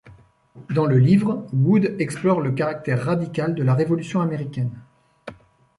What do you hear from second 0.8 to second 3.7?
le livre, Wood explore le caractère radical de